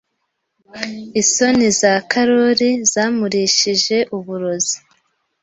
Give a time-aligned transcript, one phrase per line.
[1.21, 4.77] Isoni za Karoli zamurishije uburozi.